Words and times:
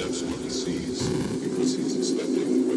Steps 0.00 0.22
what 0.22 0.40
he 0.40 0.48
sees 0.48 1.08
because 1.40 1.76
he's 1.76 1.94
expecting 1.98 2.69